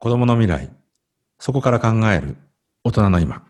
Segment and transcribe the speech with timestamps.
[0.00, 0.70] 子供の未来、
[1.40, 2.36] そこから考える
[2.84, 3.42] 大人の今。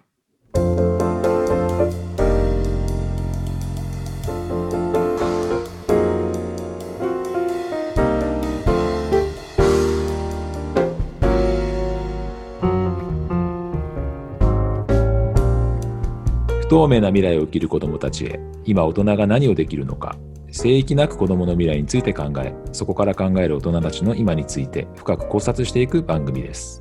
[16.60, 20.16] 不透明な未来を生きる子どもたちへ今大人が何をできるのか
[20.58, 26.80] 聖域なく子どもの未来について考えそこから考える大人たちの今について深く考察していく番組です。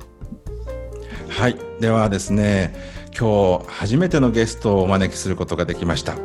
[1.28, 1.56] はい。
[1.78, 2.74] ではですね
[3.16, 6.16] 今日初めてのゲストをお招きすることができました。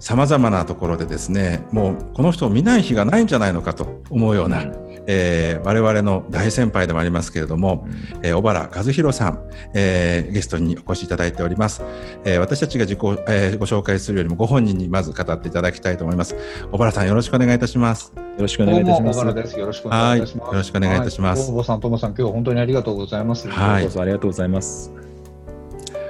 [0.00, 7.88] さまざまなところでですねもうこの人を見ない日がないんじゃないのかと思うような、うんえー、我々の大先輩でもありますけれども、
[8.22, 9.40] えー、小原和弘さん、
[9.72, 11.82] えー、ゲストにお越しいただいております。
[12.24, 16.36] えー、私たちが自己、えー、ご紹介するよりもご本人にまず語っていただきたいと思います。
[16.70, 18.12] 小原さんよろしくお願いいたします。
[18.14, 19.18] よろしくお願いいたします。
[19.18, 19.24] よ
[19.66, 20.48] ろしくお願いいたします。
[20.48, 21.50] よろしくお願いいたします。
[21.50, 23.48] 小、は、さん、ともさん、今日は本当にありがとうございます。
[23.48, 24.92] はい、どうぞありがとうございます。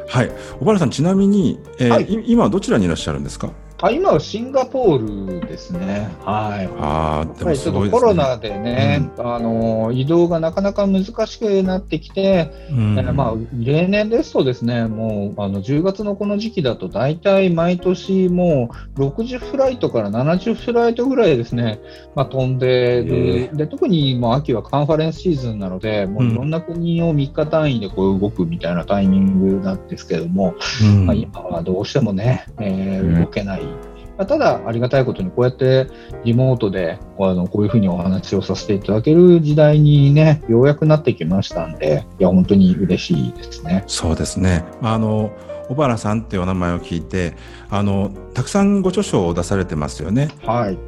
[0.08, 3.50] はい、小原さん、ちなみに、えー、はい、今どちらにいらっしゃるんですか？
[3.80, 6.10] あ今はシンガポールですね。
[6.24, 6.68] はい。
[6.80, 21.78] ああ、でもすごい、ね、コロナでね、うん、あの移動がなかなか難しくなってきて、うん、えー、まあ例年ですとですね、もうあの10月のこの時期だと大体毎年もう60フライトから70フライトぐらいですね、
[22.16, 23.56] まあ飛んでる。
[23.56, 33.67] で特にもう秋はカンファレンスシーズンなので、もういろんな国を3日単位でこう動くみたいなタイミングなんですけども、うん、まあ、今はどうしてもね、えー、動けない。
[34.19, 35.86] まあ、ただ、ありがたいことに、こうやって
[36.24, 43.84] リモートであのこういうふうにお話をさせていただける時代にね、ようやくなってきましたんで、いや、本当に嬉しいですね。
[43.86, 44.64] そうですね。
[44.83, 45.30] あの
[45.69, 47.34] 小原さんっていうお名前を聞いて
[47.70, 50.30] あのたくさんご著書を出されてますよね。
[50.42, 50.78] はい、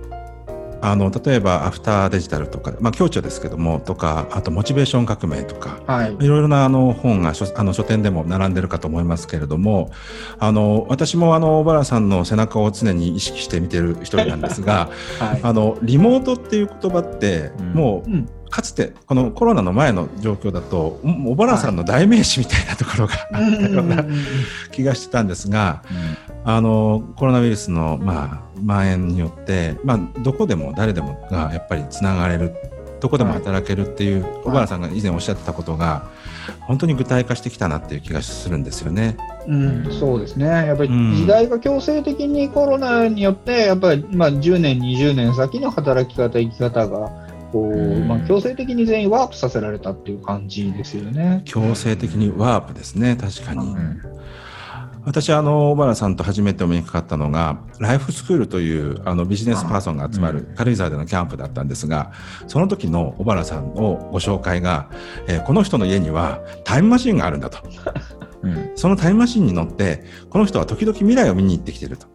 [0.82, 9.90] あの例えばアフターデジタルとか、まあ、強調ですけどもとかあとモチベーション革命とか、はい、いろいろなあの本が書あの書店でも並んでるかと思いますけれども
[10.38, 24.04] あの私もあの小原さんの背中を常に意識して見てる一人なんですが、 はい、あのリモートっていう言葉ってもう、うんかつてこのコロナの前の状況だと小原さんの代名詞みたいなところがあったような
[24.72, 25.82] 気がしてたんですが、
[26.44, 32.54] あのコロナウイルスの、まあ、蔓延によって、まあ、どこでも誰でもがやっぱりつながれる
[33.00, 36.08] どこでも働けるっていう、小原さんが以前おっしゃってたことが
[36.60, 39.16] 本当に具体化してきたなっていう気がするんですよね。
[39.46, 40.46] うん、そうですね。
[40.46, 51.42] やっぱり時代が強制的にコロナによってやっぱり、まあ、10年20年先の働き方生き方がこう、まあ、強制的に全員ワープさせられたっていう感じですよね。
[51.44, 53.16] 強制的にワープですね。
[53.16, 53.66] 確かに。
[53.66, 54.00] うん。
[55.04, 62.12] 私あの小原さんと初めてお目にかかったのがライフスクールというあのビジネスパーソンが集まる軽井沢でのキャンプだったんですが
[62.46, 64.90] その時の小原さんのご紹介が、
[65.26, 67.58] えー、この人の家にはタイムマシンがあるんだと、
[68.42, 72.06] うん、そのタイムマシンに乗ってこの人は時々未来を見に行ってきてると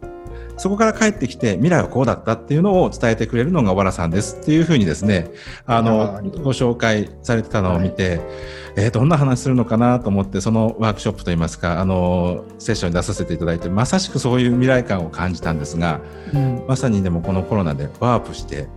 [0.56, 5.30] そこから帰ってきて未来はこうだったっていうのを伝えてくれるのが小原さんですっていうふうにですね
[5.66, 8.66] あのご紹介されてたのを見て、はい。
[8.78, 16.00] えー、どんな話するのかなと思ってそのワークショップといいますかあのセッションに出させていただいてまさしくそういう未来感を感じたんですが、
[16.34, 18.68] うん、まさにでもこのコロナでワープして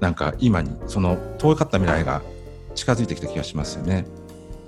[0.00, 2.22] なんか今にその遠かった未来が
[2.74, 4.04] 近づいてきた気がしますよね。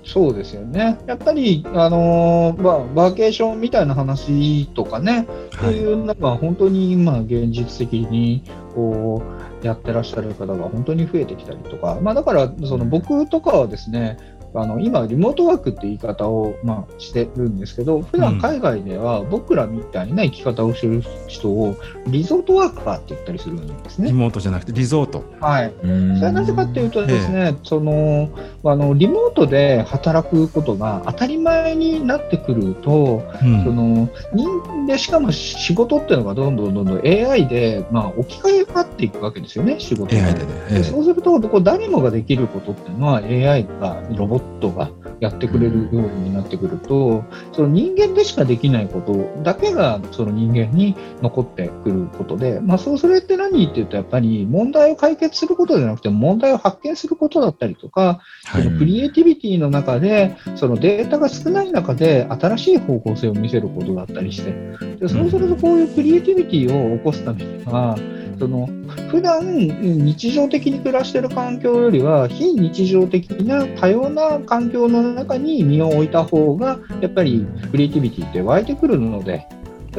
[0.07, 0.97] そうですよね。
[1.05, 8.41] やっぱり、あのー、まあ、バーケーションみたいな話とかね、はい、そういうのが本当に今現実的に
[8.73, 9.21] こ
[9.61, 14.17] うやってらっしゃる方が本当に増えてきたりとか、まあ、だからその僕とかはですね、
[14.61, 21.75] あの今、リモートワークって言い方を、まあ、してるんですけど、普段海外では僕らみたいな生き方をしてる人を
[22.07, 24.07] リゾートワーカーって言ったりするんですね。
[24.07, 25.23] リモートじゃなくてリゾート。
[25.39, 25.73] はい。
[25.81, 25.91] それ
[26.25, 28.29] はなぜかっていうとですね、その
[28.63, 47.23] あのリモートで働くことが当たり前になってくると、うん、その人でしかも仕事っていうのがどんどんどんどん AI で、まあ、置き換えがっていくわけですよね、仕事 AI でね、そうすると、こ誰もができることっていうのは AI がロボットがやってくれるようになってくると、
[47.53, 64.51] その人間でしかできないことだけがその人間に残ってくることで、まあ、そうそれって何っていうとやっぱり問題を解決することじゃなくて問題を発見することだったりとか、はい、そのクリエイティビティの中でそのデータが少ない中で新しい方向性を見せることだったりして
[64.97, 67.97] でそうするとこういうクリエイティビティを起こすためには
[68.39, 68.67] その
[69.09, 79.47] 普段日常的に暮らしている環境よりは非日常的な多様な環境の中に身を置いた方がやっぱりクリエイティビティって湧いてくるので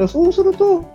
[0.07, 0.85] そうすると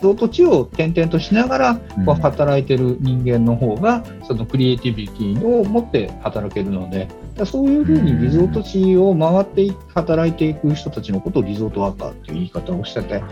[0.00, 1.80] ゾート地を転々としながら
[2.20, 7.08] 働いてる人間の方が、そのクリエイティビティを持って働けるので、
[7.46, 13.22] そういうふうにリゾート地を回って働いていく人たちのことをリゾートワーカーっていう言い方をしてて、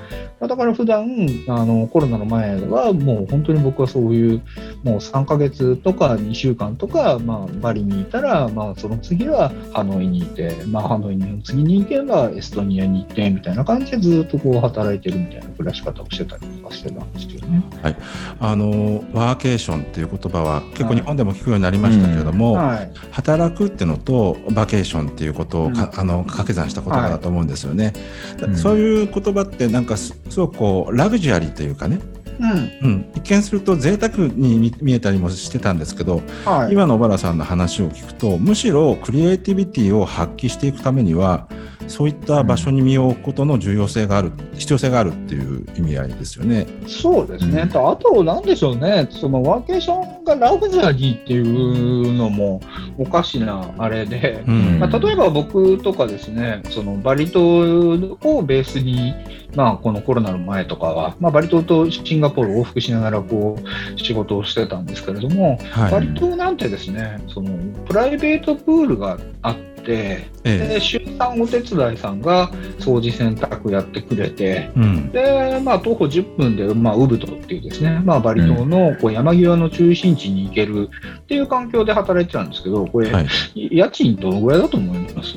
[0.41, 1.07] だから普段
[1.49, 4.43] あのコロナの前はもう本当に僕はそういう
[4.85, 16.47] もう3ヶ月とか2週間とか、まあ、バリにいたら、まあ、その次はハノイにいて、まあ、ハノイの次に行けばエストニアに行ってみたいな感じでずっとこう働いてるみたいな暮らし方をしてたり。
[16.47, 17.63] とかしてたんですけどね。
[17.83, 17.97] はい、
[18.41, 27.93] あのワーケーションっていう言葉は結構日本でも聞くようになりましたけれども、はい、働くっていうのとバケーションっていうことをか、うん、あの掛け算した言葉だと思うんですよね。
[28.41, 32.01] はい、そういう言葉ってなんかすごくこうラグジュアリーというかね。
[32.39, 32.51] うん。
[32.83, 41.49] うん、一見すると贅沢に見えたりもしてたんですけど、はい、今の小原さんの話を聞くとむしろクリエイティビティを発揮していくためには
[41.89, 46.67] そういった場所に身を置くことの重要性がある、うん、必要性があるっていう意味合いですよね。
[46.87, 52.61] そうですね、うん、あと、なんでしょうね、そのワーケーションがラグジュアリーっていうのも
[52.99, 59.15] おかしなあれで、うん、まあ、例えば僕とかですね、そのバリ島をベースに、
[59.55, 80.89] まあ、このコロナの前とかは、まあ、バリ島とシンガポール往復しながらこう仕事をしてたんですけれども、はい、バリ島なんてですね、そのプライベートプールがあって、ええ、で週3お手伝いさんが掃除洗濯やってくれて、うん、でまあ、徒歩10分で、まあ、ウブドっていうですね、まあ、バリ島のこう山際の中心地に行ける
[81.21, 85.35] っていう環境で働いてたんですけど、これ、はい、家賃どのぐらいだと思います？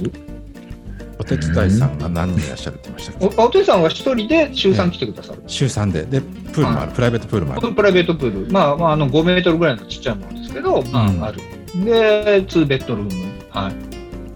[1.19, 6.03] お手伝いさんが何人いらっしゃるって言いましたおお手伝いさんは一人で週3来てくださる、週3で。
[6.05, 7.73] でプールもある、プライベートプールもある。
[7.73, 8.51] プライベートプール。
[8.51, 11.39] まあ、まあ、あの5メートルぐらいのちっちゃいものですけど、まあ、うん、ある。
[11.83, 13.11] で2ベッドルーム。
[13.49, 13.88] はい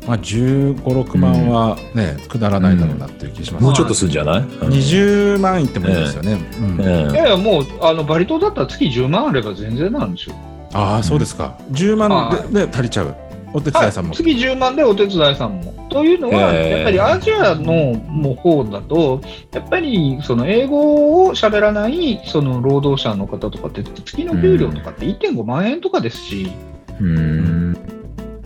[0.08, 6.38] まあ、15、6万はね、くだらないだろうなっていう気します、もうちょっとするんじゃない、うん、?20 万いってもいいですよね。
[6.80, 10.36] いやいや、もうあのバリ島だったら月10万あれば全然なんですよ。
[10.74, 11.58] ああ、そうですか。
[11.72, 13.16] 10万で,、で足りちゃう。
[13.56, 15.74] お手伝いさんも、はい、月10万でお手伝いさんも。
[15.90, 19.22] というのは、やっぱりアジアのも方だと、
[19.52, 26.52] やっぱりその英語を喋らないその労働者の方とかって、月の給料とかって1.5万円とかですし。
[27.00, 27.93] うん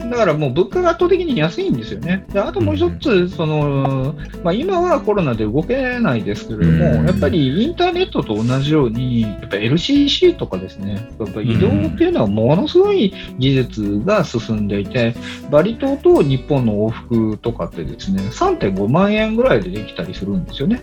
[0.10, 2.26] だからもう物価が圧倒的に安いんですよね。
[2.32, 15.16] であともう一つ、そのまあ、今はコロナで動けないですけれども、やっぱりインターネットと同じように、やっぱ LCC とかですね、やっぱ移動っていうのはものすごい技術が進んでいて、
[15.52, 20.82] バリ島と日本の往復とかってですね、3.5万円ぐらいでできたりするんですよね。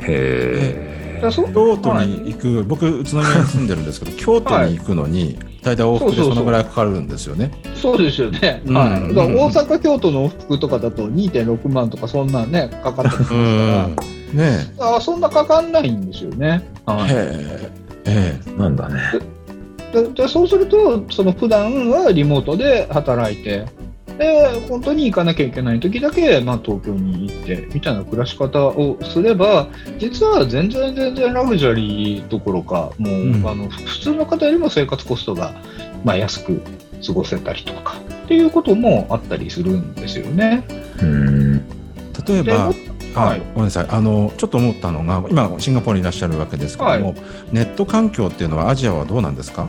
[0.00, 7.50] へー京都に行く、僕、宇都宮に住んでるんですけど、京都に行くのに、大体往復でそのぐらいかかるんですよね。
[7.74, 8.62] そうですよね。
[8.66, 9.14] うん、はい。
[9.14, 13.88] だから大阪、京都の往復とかだと2.6万とか、そんなね、かかってますから。
[14.34, 16.68] ねあそんなかかんないんですよね。
[16.84, 17.70] はい、へ
[18.04, 18.40] え。
[18.58, 19.00] なんだね。
[19.92, 23.64] ででそうすると、その普段はリモートで働いて、
[24.18, 29.68] で本当に行かなきゃいけない時だけ、まあ、東京に行ってみたいな暮らし方をすれば
[29.98, 35.54] 実は全然全然ラグジュアリーどころかもう、うん、あの普通の方よりも生活コストが、
[36.04, 36.60] まあ、安く
[37.04, 40.64] 過ごせたりとかっていうこともあったりするんですよね。
[41.02, 41.68] うん。
[42.26, 42.72] 例えば
[43.14, 43.86] はい、ごめんなさい。
[43.90, 47.14] あのちょっと思ったのが今シンガポールにいらっしゃるわけですけども、はい、
[47.52, 49.68] ネット環境っていうのはアジアはどうなんですか？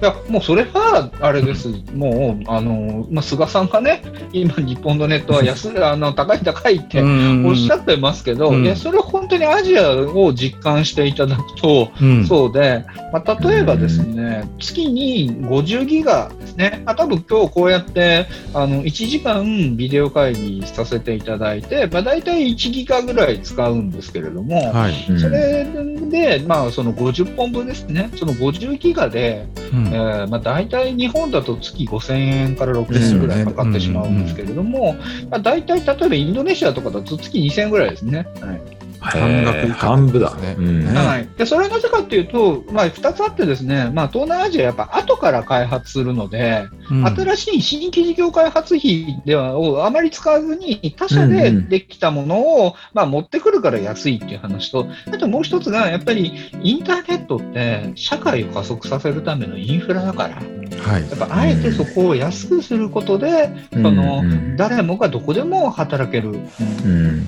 [0.00, 1.68] いや、もうそれは、あれです。
[1.92, 4.02] もう、あの、まあ、菅さんがね、
[4.32, 25.06] 今、日本のネットは安い、 あの、高い高いっておっしゃってますけど、いや、それは本当にアジアを実感していただくと、うん、そうで、まあ、例えばですね、月に50ギガですね、あ多分今日こうやって、あの、1時間ビデオ会議させていただいて、まあ、大体1ギガぐらい使うんですけれども、はい。
[25.10, 25.66] うん、それ
[26.08, 34.94] で、まあ、その50本分ですね、その50ギガで、うんえーまあ、大体日本だと月5000円から6000円ぐらいかかってしまうんですけれども、
[35.30, 38.26] まあ、大体例えばインドネシアとかだと月2000円ぐらいですね。
[38.40, 40.84] はい半額半分だね、うん。
[40.84, 60.42] はい、でそれはなぜかというと、まあ、2つあってですね、まあ、東南アジアやっぱ後から開発するので、うん、新しい新規事業開発費ではをあまり使わずに他社でできたものを、うんうん、まあ、持ってくるから安いっていう話とあともう一つがやっぱりインターネットって社会を加速させるためのインフラだから。
[60.78, 64.22] はい、やっぱあえてそこを安くすることで、うん、その
[64.56, 66.30] 誰もがどこでも働ける。
[66.30, 67.26] うん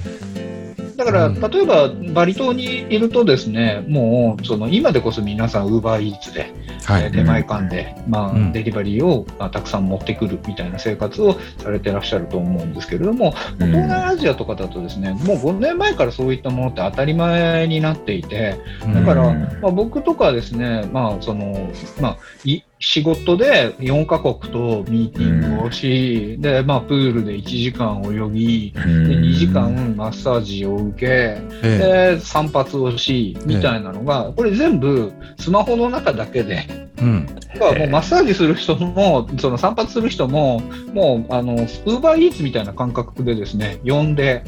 [1.04, 6.52] だから、例えばバリ島にいるとですね、もうその今でこそ皆さん、ウーバーイーツで、
[6.84, 18.60] はい、出前館で、まあ、うん、デリバリーを、まあ、たくさん持ってくるみたいな生活をされてらっしゃると思うんですけれども、うん、東南アジアとかだとですね、もう5年前からそういったものって当たり前になっていて、
[18.94, 36.90] だから、まあ、僕とかはですね、まあそのまあ、い仕事で4カ国とミーティングをし、うん、で、まあ、プールで1時間泳ぎ、うん、で2時間マッサージを受け、えで散髪をしみたいなのが、これ全部スマホの中だけで。
[37.00, 37.26] うん、
[37.58, 40.60] もうマッサージする人もその散髪する人も
[40.92, 44.44] もうあのウーバーイーツみたいな感覚でですね呼んで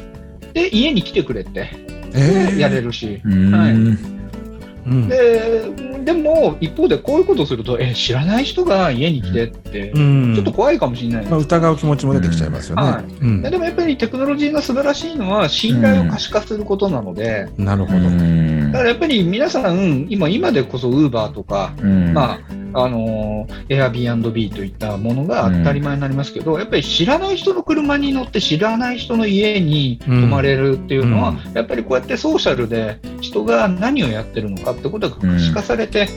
[0.53, 1.71] で家に来てくれて、
[2.13, 4.22] えー、やれるし、はい
[5.07, 5.71] で
[6.03, 17.99] でも一方でこういうことをするとえ知らない人が家に来てって、ちょっと怖いかもしれない、まあ、疑う気持ちも出てきちゃいますよね、でもやっぱりテクノロジーが素晴らしいのは信頼を可視化することなので、なるほど。
[18.03, 18.09] だ
[18.79, 21.73] からやっぱり皆さん今今でこそウーバーとか、
[22.13, 36.07] まああの、Airbnb といったものが当たり前になりますけど、うん、やっぱり知らない人の車に乗って知らない人の家に泊まれるっていうのは、うん、やっぱりこうやってソーシャルで人が何をやってるのかってことが可視化されて、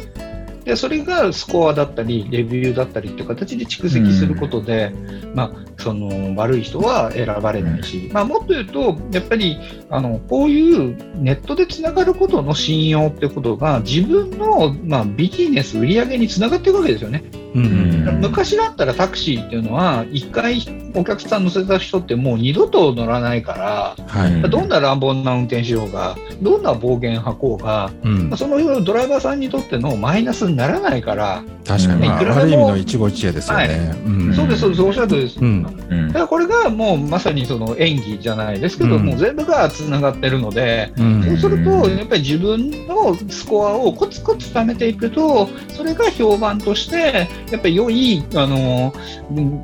[0.67, 9.59] でそれがスコアだったりレビューだったりっていう形で蓄積することで、うん、まあ、その悪い人は選ばれないし、まあ、もっと言うとやっぱり
[9.91, 17.23] あのこういうネットでつながることの信用ってことが自分の、まあ、ビジネス売り上げにつながっていくわけですよね。
[17.55, 20.61] うん、昔だったらタクシーっていうのは1回
[20.95, 33.79] お客さん乗せた人ってもう二度と乗らないから、はい、どんな乱暴な運転しようがどんな暴言吐こうが、うん、そのドライバーさんにとってのマイナスにならないから確かに、まあ、ある意味の一期一会ですよね、はい。
[34.07, 34.83] うん、そうですそうです。
[34.83, 35.63] おっしゃるとです、うん、
[36.09, 48.95] だからこれがもうまさにその演技じゃないですけど、もう全部がつながってるので、そうするとやっぱり自分のスコアをコツコツ貯めていくとそれが評判としてやっぱり良いあの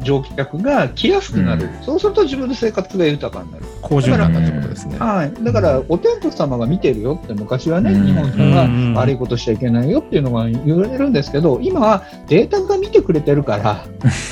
[0.03, 3.65] 乗客が来やすくなる、うん、そうすると自分の生活が豊かになる。
[3.83, 4.99] 好循環だってことですね。
[4.99, 5.45] はい。
[5.45, 13.85] だから、お天道様が見てるよって昔はね、日本人が悪いことしちゃいけないよっていうのが言われるんですけど、今はデータが見てくれてるから、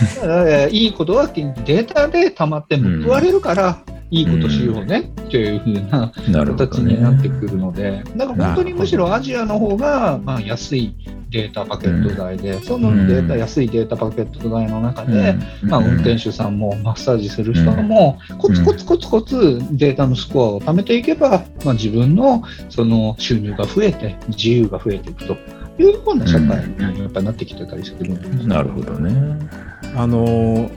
[0.71, 3.79] いいことはデータで溜まって報われるから、
[4.11, 6.13] いいことしようねっていうふうな
[6.45, 10.97] 形になってくるので、だから本当にむしろアジアの方がまあ安い
[11.31, 25.37] データパケット代で、そのデータ、安いデータパケット代の中で、まあ、運転手さんもマッサージする人も、コツコツコツコツデータのスコアを貯めていけば、まあ、自分のその収入が増えて、自由が増えていくと
[25.81, 29.49] いうような社会にやっぱなってきてたりするんです、なるほどね。
[29.97, 30.71] あの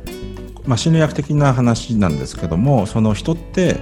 [0.65, 3.75] まあ、心理学的な話なんですけどもその人って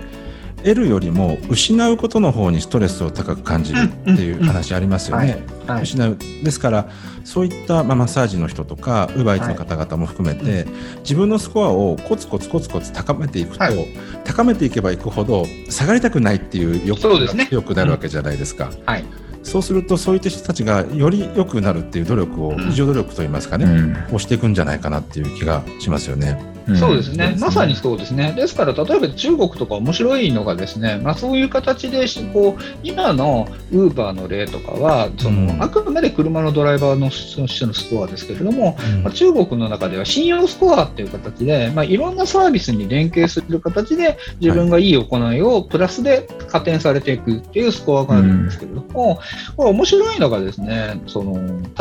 [0.63, 5.43] 得るよりも失うことの方にストレスを高く感じるっていう話ありますよね。
[5.81, 6.17] 失う。
[6.43, 6.89] ですから
[7.23, 10.65] そういった、まあ、マッサージの人とかウーバーイーツの方々も含めて、はい、
[10.99, 13.87] 自分のスコアをコツコツコツコツ高めていくと、はい、
[14.23, 18.69] 高めていけばいくほど下がりたくないっていう欲が強くなるわけじゃないですか。
[18.69, 18.83] うん。
[18.85, 19.05] はい
[19.43, 26.51] そうするとそういった人たちがより良くなるっていう努力を、自助努力といいますかね、うん、をしていくんじゃないかなっていう気がしますよね。
[26.75, 28.33] そうですね、まさにそうですね。
[28.35, 51.35] ですから、例えば中国とか面白いのがですね、まあ、そういう形でこう今のウーバーの例とかはその、うん、あくまで車のドライバーの人のスコアですけれども、うん、まあ、中国の中では信用スコアっていう形で、まあ、いろんなサービスに連携する形で自分がいい行いをプラスで加点されていくっていうスコアがあるんですけれども、うん、これ面白いのがですねその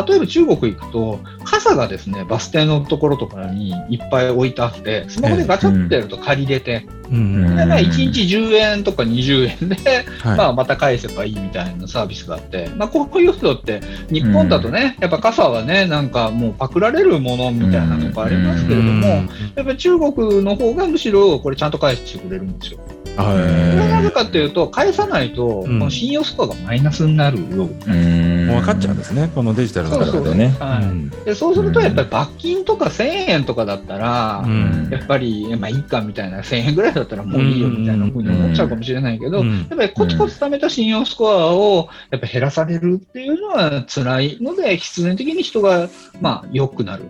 [0.07, 9.77] 例えば中国行くと傘がですねバス停のところとかにいっぱい置いてあって、スマホでガチャってやると借りれて、うん、でまあ、1日10円とか20円で、
[10.21, 19.23] はい、まあ、また返せばいいみたいなサービスがあって、まあ、こういう人って、日本だとね、やっぱ傘はね、なんかもうパクられるものみたいなのがありますけれども、や
[19.63, 22.81] っぱり中国の方がむしろこれちゃんと返してくれるんですよ。
[23.17, 27.69] これなぜかというと、返さないと、この信用スコアがマイナスになるよ。
[27.87, 30.55] うん、分かっちゃうんですね、このデジタルの中でね。
[30.59, 34.45] はい、でそうすると、やっぱり罰金とか1000円とかだったら、
[34.91, 45.89] やっぱり、まあいいかみたいな、1000円ぐらいだったらもういいよみたいなふうに思っちゃうかもしれないけど、やっぱりコツコツ貯めた信用スコアをやっぱ減らされるっていうのは辛いので、必然的に人が、
[46.21, 47.05] まあ、良くなる。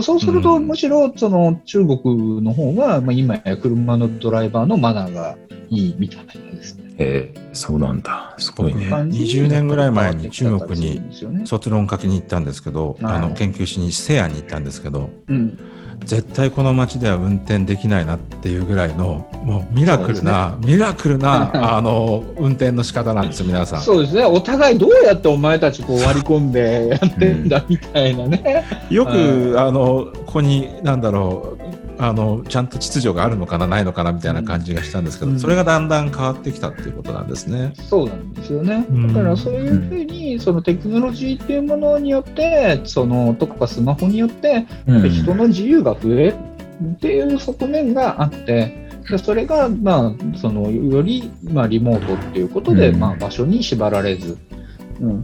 [0.00, 5.36] そうすると、むしろその中国の方が、まあ、今や車のドライバーのマナーが
[5.68, 6.91] いいみたいなですね。
[6.98, 8.34] えー、そうなんだ。
[8.38, 8.86] すごいね。
[8.86, 15.58] 20年ぐらい前に中国に卒論書きに行ったんですけど、あの研究しに西安に行ったんですけど、うん、
[16.04, 23.80] 絶対この街では運転できないなっていうぐらいのもうミラクルな、ね、ミラクルな あの運転の仕方なんですよ皆さん。
[23.80, 24.24] そうですね。
[24.24, 31.61] お互いどうやってお前たちこう割り込んでやってんだみたいなね、うん、よくあのここになんだろう
[32.02, 37.74] あのちゃんと秩序があるのかなないのかなみたいな感じがしたんですけど、うん、それがだんだん変わってきたっていうことなんですね。
[37.88, 38.84] そうなんですよね。
[39.14, 44.66] だからそういうふうに、そのテクノロジーっていうものによってそのとかスマホによって
[45.10, 46.34] 人の自由が増える
[46.84, 48.82] っていう側面があって。
[49.08, 54.38] でそれが、まあ、そのより、まあ、リモートっていうことで、うん、まあ、場所に縛られず、
[55.00, 55.22] うん、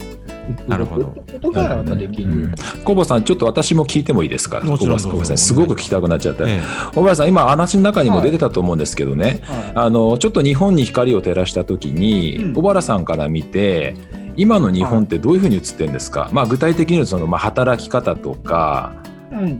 [0.66, 1.06] なるほど。
[1.06, 2.50] ことができる。
[2.84, 4.60] 小坊さん、ちょっと私も聞いてもいいですか？
[4.60, 6.44] 小坊さん、すごく聞きたくなっちゃった。
[6.94, 9.42] 小坊さん、今話の中にも出てたと思うんですけどね。
[9.74, 13.94] あの、ちょっと日本に光を照らしたときに、小原さんから見て。
[14.36, 16.30] 今の日本ってどういうふうに映ってるんですか？
[16.32, 18.94] まあ、具体的にその、まあ、働き方とか。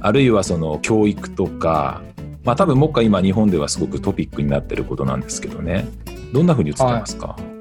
[0.01, 2.01] あるいはその教育とか。
[2.45, 5.89] まあ、多分、もっか今日本ではすごくトピックになってることなんですけどね。
[6.33, 7.27] どんなふうに映ってますか？
[7.27, 7.58] はい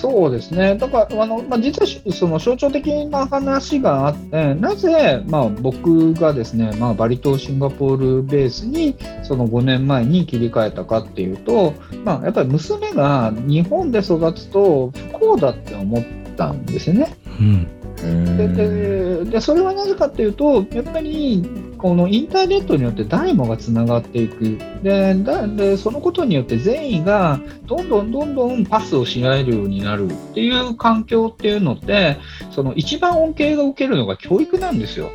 [0.00, 16.04] そうですね、だからあの、まあ、実はその象徴的な話があって、なぜ、まあ、僕がですね、まあ、バリ島、シンガポールベースにその5年前に切り替えたかっていうと、まあ、やっぱり娘が日本で育つと不幸だって思っ
[16.34, 17.14] たんですよね。
[17.38, 17.68] うん
[18.00, 21.44] でででそれはなぜかというと、やっぱり
[21.80, 32.18] このインターネットによって誰もがつながっていくでだで、そのことによって善意がどんどんどんどんパスをし合えるようになるっていう環境っていうのって、
[32.50, 35.10] その一番恩恵が受けるのが教育なんですよ。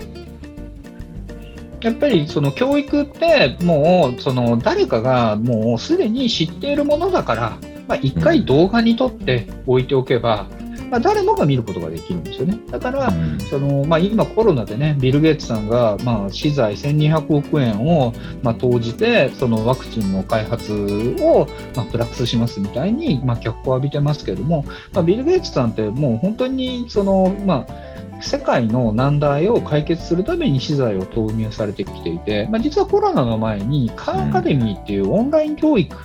[1.81, 10.47] やっぱりその教育ってもうその誰かがもうすでに知っているものだから、まあ、1回動画に撮って置いておけば、
[10.89, 12.59] まあ、誰もが見ることができるんですよね。
[12.69, 20.73] だから、うん、そのまあ、今コロナでね、ビル・ゲイツさんが、まあ、資材1200億円を、まあ、投じて、そのワクチンの開発
[21.19, 35.95] を、まあ、プラスしますみたいに、まあ、脚光を浴びてますけれども、まあ、ビル・ゲイツさんってもう本当に、その、まあ、世界の難題を解決するために資材を投入されてきていて、まあ、実はコロナの前にカーアカデミーっていうオンライン教育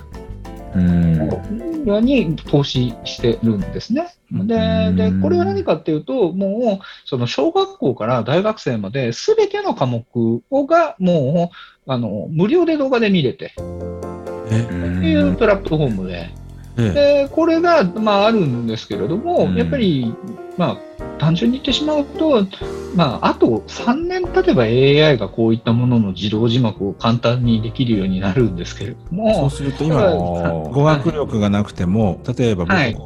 [0.75, 3.61] に投資してるん。
[3.61, 4.13] ですね。
[4.31, 10.05] ででこれは何かっていうと、もうその小学校から大学生まで、すべての科目
[10.49, 11.51] をがも
[11.87, 16.29] うあの無料で動画で見れて、っていうプラットフォームで。
[16.77, 20.15] でこれが、まあ、あるんですけれども、やっぱり、
[20.57, 22.47] まあ、単純に言ってしまうと、
[22.95, 29.33] まあ、あと3年経てば AI がこういったものの自動字幕を簡単にできるようになるんですけれども。
[29.33, 32.97] そうすると今、語学力がなくても、例えば僕、はい、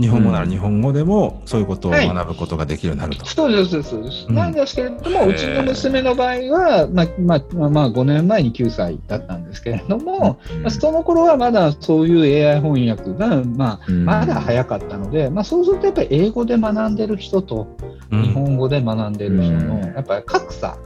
[0.00, 3.24] 日本語なら日本語でも、そういうことを学ぶことができるようになると。
[3.24, 4.32] はい、そうです、そうです。
[4.32, 17.66] なんですけれども、うちの娘の場合は、まあ、まあ、まあ、5年前に9歳だったんですけれども、うん、その頃はまだそういう AI 翻訳が、まあ、まだ早かったので、まあ、そうするとやっぱり英語で学んでる人と、
[18.10, 20.78] 日本語で学んでる人の、やっぱり格差、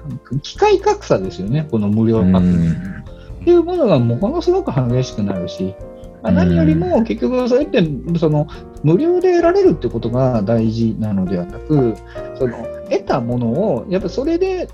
[0.43, 2.99] 機械格差ですよね、この無料パック。
[3.43, 5.75] っていうものがものすごく激しくなるし、
[6.23, 7.83] まあ、何よりも結局それって
[8.19, 8.47] その
[8.83, 11.95] 無料で得られるってことが大事なのではなく
[12.37, 12.57] その
[12.91, 14.69] 得たものをやっぱそれで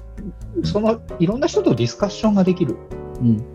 [0.63, 2.77] そのいろんな人とディスカッションができる、
[3.21, 3.54] うん、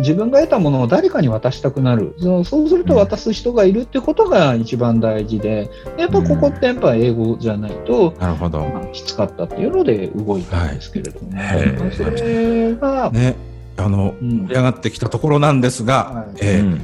[0.00, 2.14] 自分が得たものを誰かに渡したくなる。
[2.18, 13.36] そうすると渡す人がいるってことが一番大事でやっぱここってやっぱ英語じゃないと、なるほど、きつかったっていうので動いたんですけれども、ね、はい、それが、ね、
[13.76, 16.80] あの、盛り上がってきたところなんですが、はい、えーうん。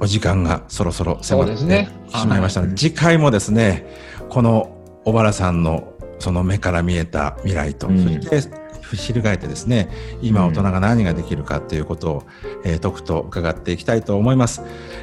[0.00, 3.86] お時間がそろそろ迫ってしまいましたので、ね、次回もですね
[4.28, 8.48] この小原さんのその目から見えた未来と、うん、そして
[8.96, 9.88] 翻ってですね
[10.22, 12.22] 今大人が何ができるかということを、
[12.64, 14.62] えー、とくと伺っていきたいと思います、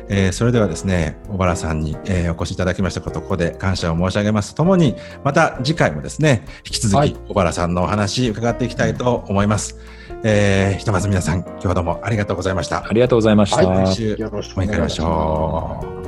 [0.09, 4.51] えー、それではですね小原さんに、えー、お越しいただきましたことここで感謝を申し上げます。
[4.51, 9.77] とともにまた次回もですね引き続き、小原さんのお話伺っていきたいと思います、
[10.23, 12.85] えー、ひとまず皆さん今日はどうもありがとうございました。
[12.85, 16.04] ありがとうございました、はい、来週お会いしましょう